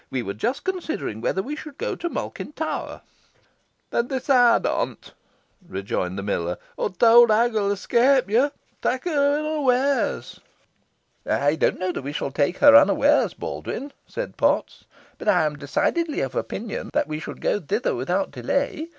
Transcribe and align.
"We 0.09 0.23
were 0.23 0.33
just 0.33 0.63
considering 0.63 1.21
whether 1.21 1.43
we 1.43 1.55
should 1.55 1.77
go 1.77 1.95
to 1.95 2.09
Malkin 2.09 2.53
Tower." 2.53 3.01
"Then 3.91 4.07
decide 4.07 4.65
upon 4.65 4.95
't," 4.95 5.11
rejoined 5.69 6.17
the 6.17 6.23
miller, 6.23 6.57
"or 6.75 6.89
th' 6.89 7.03
owd 7.03 7.29
hag 7.29 7.53
win 7.53 7.69
escape 7.69 8.27
ye. 8.27 8.49
Tak 8.81 9.03
her 9.05 9.37
unaweares." 9.39 10.39
"I 11.23 11.53
don't 11.53 11.77
know 11.77 11.91
that 11.91 12.01
we 12.01 12.13
shall 12.13 12.31
take 12.31 12.57
her 12.57 12.75
unawares, 12.75 13.35
Baldwyn," 13.35 13.91
said 14.07 14.37
Potts; 14.37 14.85
"but 15.19 15.27
I 15.27 15.45
am 15.45 15.55
decidedly 15.57 16.21
of 16.21 16.33
opinion 16.33 16.89
that 16.93 17.07
we 17.07 17.19
should 17.19 17.39
go 17.39 17.59
thither 17.59 17.93
without 17.93 18.31
delay. 18.31 18.89